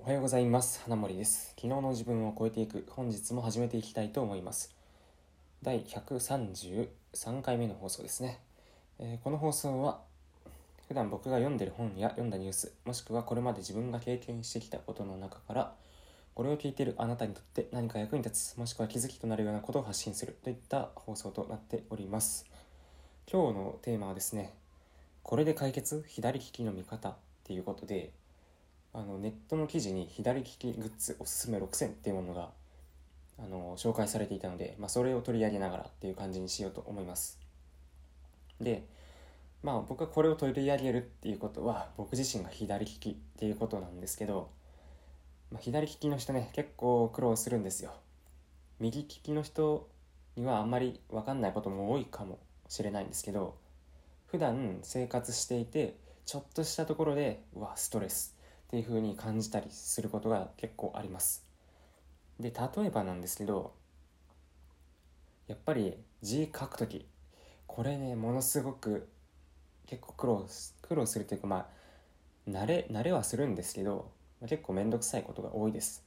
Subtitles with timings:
[0.00, 0.80] おはようございます。
[0.84, 1.48] 花森です。
[1.56, 2.86] 昨日の自分を超えていく。
[2.88, 4.72] 本日も始めていきたいと思います。
[5.60, 8.38] 第133回目の放送ですね、
[9.00, 10.00] えーこの放送は
[10.86, 15.74] 普段僕が読んでる本や読んだニュースもしくはこれまで自分が経験してきたことの中から
[16.36, 22.46] これを聞いているあなたにとって何か役に立つもしくは気づきとなるようなことを発信するといった放送となっております。
[23.30, 24.54] 今日のテーマはですね
[25.24, 26.04] これで解決？
[26.06, 28.12] 左利きの見方っていうことで
[28.92, 32.50] あのネットの記事に左利きグッズおすすめ6選っていうものが
[33.38, 37.38] あの紹介されていたので、まあ、それを取り上げながらっていう感じにしようと思います。
[38.60, 38.84] で
[39.62, 44.50] まあ僕はこれを取り上げるっていうことは僕自身が左利きっていうことなんですけど、
[45.50, 47.92] まあ、左利きの人ね結構苦労するんですよ。
[48.80, 49.88] 右利きの人
[50.36, 53.56] にはあんまり分かんないことも多いかもしれないんですけど
[54.26, 55.96] 普段生活していて
[56.26, 58.37] ちょっとしたところでうわストレス。
[58.68, 61.44] っていう風に感じたりすることが結構あります。
[62.38, 63.72] で例えばなんですけど
[65.48, 67.06] やっぱり字書く時
[67.66, 69.08] これねものすごく
[69.86, 70.46] 結構苦労
[70.82, 71.66] 苦労するというかまあ
[72.50, 74.10] 慣れ慣れはするんですけど
[74.46, 76.04] 結構面倒くさいことが多いです。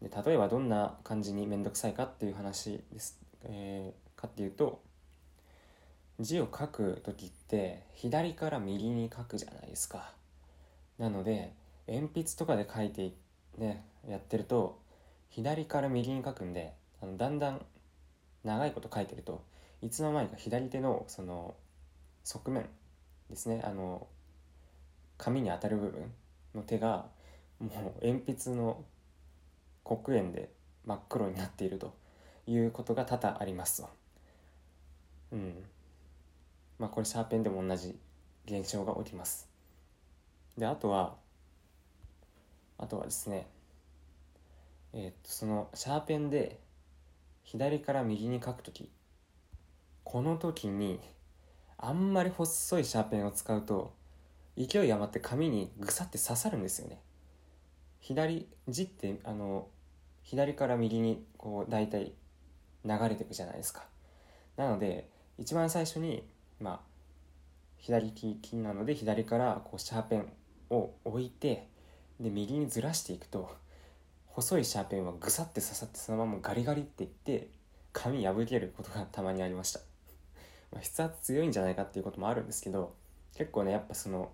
[0.00, 4.80] で例えばどんな感じに面倒くさいかっていう話です、えーかっていうと
[6.20, 10.12] 字を書く時って左から右に書くじゃないですか。
[10.98, 11.52] なので
[11.92, 13.12] 鉛筆とかで書いて
[13.58, 14.80] ねやってると
[15.30, 17.64] 左から右に書くんであのだんだん
[18.44, 19.42] 長いこと書いてると
[19.80, 21.54] いつの間にか左手のその
[22.24, 22.68] 側面
[23.30, 24.06] ですねあの
[25.18, 26.10] 紙に当たる部分
[26.54, 27.06] の手が
[27.60, 28.82] もう鉛筆の
[29.84, 30.50] 黒鉛で
[30.84, 31.94] 真っ黒になっていると
[32.46, 33.84] いうことが多々あります。
[35.32, 35.64] うん。
[36.78, 37.96] まあこれシャーペンでも同じ
[38.46, 39.48] 現象が起きます。
[40.58, 41.14] であとは
[42.82, 43.46] あとはですね
[44.92, 46.58] えーっとそのシャーペンで
[47.44, 48.90] 左から右に書くとき
[50.02, 51.00] この時に
[51.78, 53.92] あんまり細いシャーペンを使うと
[54.56, 57.00] 勢い余って紙にぐさって刺さるんですよね。
[58.00, 59.68] 左字ってあの
[60.22, 62.12] 左から右にこう大体
[62.84, 63.84] 流れていくじゃないですか。
[64.56, 66.24] なので一番最初に
[66.60, 66.80] まあ
[67.78, 70.32] 左利きなので左からこうシャーペン
[70.70, 71.68] を置いて
[72.22, 73.50] で右にずらしていくと
[74.26, 77.48] 細いシャーペンはぐさって刺さってそのままガリガリっていって
[77.92, 79.80] 紙破けることがたまにありました。
[80.72, 82.94] まあ筆圧強いんじゃないかっていうこともあるんですけど
[83.36, 84.30] 結構ねやっぱその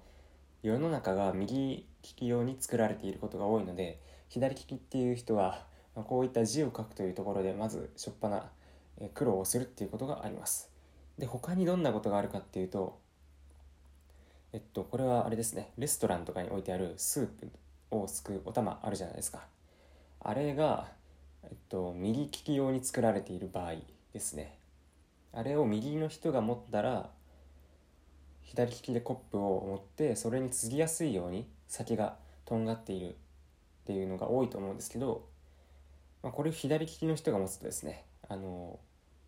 [0.63, 5.65] 世の中が右利き用に作られていることが多いので左利きっていう人は
[5.97, 8.43] まあこういった字を書くというところでまず初っ端
[9.01, 10.71] えー苦労をするっていうことがあります。
[11.19, 12.99] で他にどんなことがあるかっていうと
[14.53, 17.51] えっとこれはあれですねレストランとかに置いてあるスープ。
[17.91, 19.47] をすくうお玉あるじゃないですか。
[20.21, 20.89] あれが、
[21.45, 23.75] えっと、右利き用に作られている場合
[24.13, 24.59] ですね。
[25.33, 27.11] あれを右の人が持ったら
[28.43, 33.13] 左利きでコップを持ってそれに継ぎやすいように先がとんがっているっ
[33.87, 35.27] ていうのが多いと思うんですけど、
[36.23, 38.79] まあ、これ左利きの人が持つとですねあの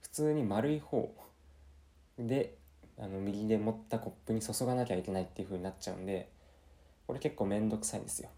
[0.00, 1.15] 普通に丸い方
[2.19, 2.54] で
[2.98, 6.31] あの右で持ったコップに注がなきゃいけないっていう風になっちゃうんで
[7.06, 8.28] これ結構めんどくさいんですよ。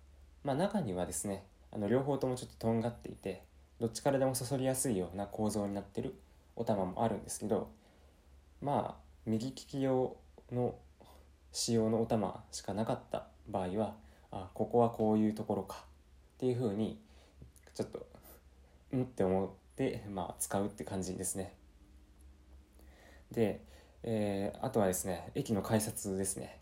[0.45, 3.43] まあ中にはですねあの両方ともちょっととんがっていて
[3.81, 6.15] どっちからでも注ぎやすいような構造になってる
[6.57, 7.71] お玉もあるんですけど
[8.61, 10.17] まあ右利き用
[10.51, 10.75] の
[11.53, 13.95] 仕様のお玉しかなかった場合は
[14.31, 15.85] あここはこういうところか
[16.37, 16.99] っていう風に
[17.75, 18.07] ちょっと
[18.93, 21.55] うんって思って、まあ、使うって感じですね。
[23.31, 23.63] で、
[24.03, 26.61] えーあとはですね駅の改札ですね。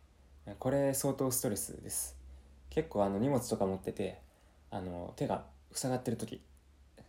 [0.58, 2.19] これ相当ストレスです。
[2.70, 4.20] 結構あの荷物とか持ってて
[4.70, 6.41] あの手が塞がってる時。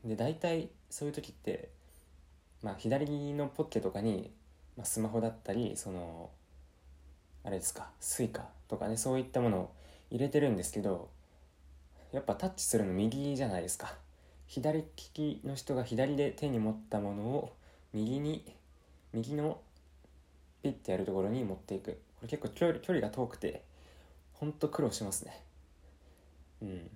[0.03, 1.69] で大体そういう時って、
[2.63, 4.31] まあ、左のポッケとかに、
[4.75, 6.31] まあ、スマホだったりその
[7.43, 9.71] あれですか Suica とかねそういったものを
[10.09, 11.09] 入れてるんですけど
[12.11, 13.93] やっぱタッチするの右じゃないですか。
[14.47, 17.55] 左利きの人が左で手に持ったものを
[17.93, 18.43] 右に
[19.13, 19.61] 右の
[20.61, 21.91] ピッてやるところに持っていく。
[21.91, 23.63] これ結構距離距離が遠くて
[24.33, 25.41] ほんと苦労しますね。
[26.61, 26.89] うん。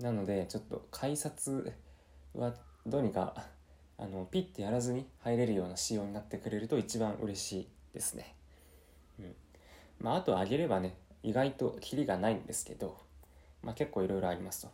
[0.00, 1.72] なのでちょっと改札
[2.34, 2.54] は
[2.86, 3.34] どうにか
[3.98, 8.34] あのピッてやらずに入れるような仕様になってくれると一番嬉しいですね。
[9.18, 9.34] うん。
[10.00, 12.98] まああと上げればね意外とキリがないんですけど
[13.62, 14.70] まあ結構いろいろありますと。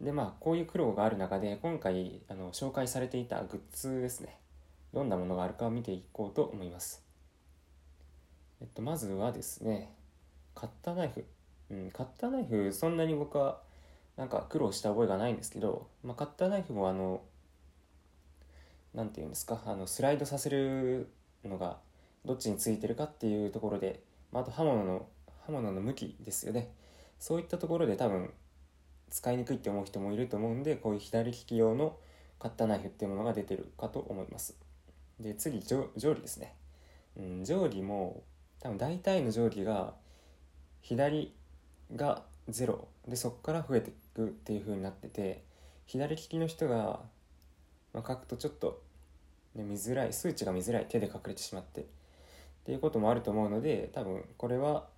[0.00, 4.38] でまあこういう苦労がある中で今回あの紹介されていたグッズですね。
[4.94, 7.02] どんなものがあるかを見ていこうと思います。
[8.60, 9.92] えっとまずはですね
[10.54, 11.24] カッターナイフ、
[11.70, 13.60] うん、カッターナイフそんなに僕は
[14.16, 17.22] なんか苦労した覚えがないんですけど、まあ、カッターナイフもあの
[18.94, 21.08] 何て言うんですかあのスライドさせる
[21.44, 21.78] のが
[22.24, 24.00] どっちについてるかっていうところで、
[24.32, 25.06] まあ、あと刃物の
[25.46, 26.72] 刃物の向きですよね。
[27.18, 28.32] そういったところで多分
[29.10, 31.96] 使いにくいって思う人もいると思うんでこういう左利き用の
[32.38, 34.56] カッターナイフっていうものが出てるかと思います。
[35.20, 36.54] で次定規ですね、
[37.16, 38.22] うん、定規も
[38.60, 39.94] 多分大体の定規が
[40.82, 41.34] 左
[41.94, 45.42] が0でそこから増えていくっていう風になってて
[45.86, 47.00] 左利きの人が、
[47.92, 48.82] まあ、書くとちょっと、
[49.54, 51.80] ね、見づらい数値が見づらい手で隠れてしまって。
[51.82, 51.84] っ
[52.68, 54.88] ていうこともあると思うので多分これは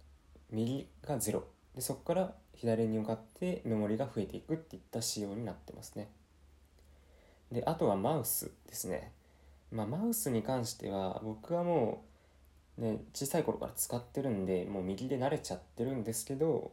[0.51, 1.41] 右が0
[1.77, 6.09] でそこから左に向かってメモリが増えていくっていった仕様になってますね。
[7.53, 9.13] であとはマウスですね。
[9.71, 12.03] まあマウスに関しては僕はも
[12.77, 16.73] うね小さい頃から使ってるんでもう右で慣れちゃってるんですけど、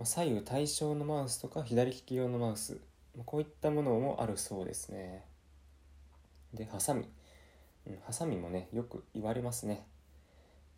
[0.00, 2.78] ま、左右対称のマウスとか左利き用のマウス
[3.26, 5.24] こういったものもあるそうですね。
[6.54, 7.06] でハサミ。
[7.86, 9.86] うん、ハサミもねよく言われますね、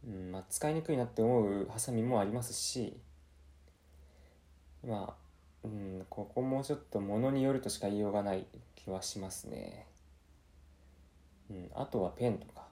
[0.06, 2.96] うんまあ、使いにくいなって思うハサミもありますし
[4.86, 5.14] まあ、
[5.64, 8.46] うん、ここもちょっとものによるとしか言いようがない
[8.76, 9.86] 気はしますね、
[11.50, 12.62] うん、あとはペンとか。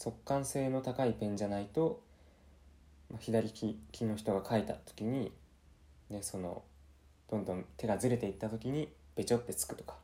[0.00, 2.00] 速乾性の高いペンじゃないと、
[3.10, 5.30] まあ、左利きの人が書いた時に、
[6.10, 6.62] ね、その
[7.30, 9.94] どんどん手がずれていった時にべちょってつくとか、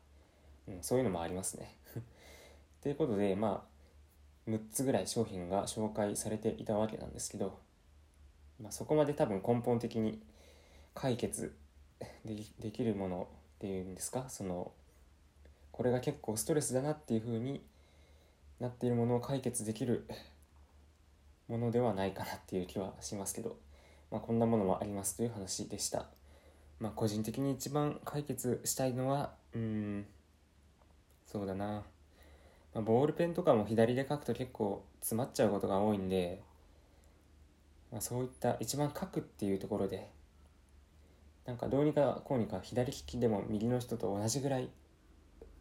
[0.68, 1.74] うん、そういうのもありますね。
[2.82, 3.66] ということで、ま
[4.46, 7.58] あ、6つぐらい商品が紹介されていたわけなんですけど、
[8.60, 10.22] まあ、そこまで多分根本的に
[10.94, 11.54] 解決
[12.24, 14.28] できるものっていうんですか？
[14.28, 14.72] その
[15.72, 17.62] これが結構ストレスだなっていう風に
[18.60, 20.06] なっているものを解決できる
[21.48, 23.58] ものではないかなっていう気はしますけど、
[24.16, 26.06] まあ、こんなものもありますという話でした。
[26.80, 30.06] まあ、個人的に一番解決したいのはうん
[31.26, 31.82] そうだな
[32.72, 36.42] まあ、ボールペンとかも左で書くと結構詰まっちゃうことが多いんで、
[37.92, 40.08] まあ、そういった一番書くっていうところで
[41.44, 44.70] なんかどうにかこうにか左利きでも右の人と同じぐらい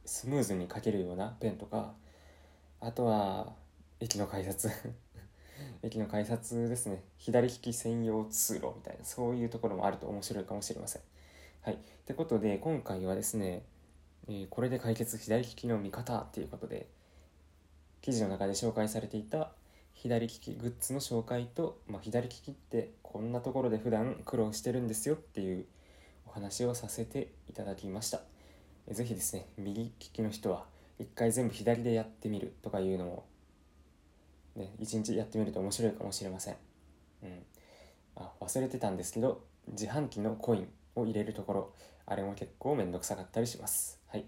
[0.05, 1.93] スムーズに書けるようなペンとか
[2.79, 3.53] あとは
[3.99, 4.69] 駅の改札
[5.83, 7.03] 駅の改札ですね。
[7.17, 11.01] 左利き専用通路みたいなそういうところもあると面白いかもしれません。
[11.61, 11.73] はい。
[11.75, 13.63] ってことで今回はですね、
[14.27, 16.87] えー、これで解決左利きの見方っていうことで
[18.01, 19.51] 記事の中で紹介されていた
[19.93, 25.65] 左利きグッズの紹介と、まあ、左利きってこんなところで普段苦労してるんですよっていう
[26.27, 28.21] お話をさせていただきました。
[28.91, 30.65] 是非ですね右利きの人は
[30.99, 33.25] 一回全部左でやってみるとかいうのも
[34.55, 36.55] ね一日やってみると面白いかもしれません
[37.23, 37.29] うん
[38.15, 41.73] あ忘れてたんですけど自販機のコインを入れるところ
[42.05, 44.25] あれも結構めんどくさかったりしますはい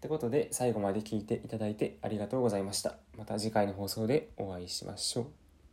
[0.00, 2.94] てことで最後まで聞いていただいてありがとうございました。
[3.18, 5.39] また次回の放送でお会いしましょう。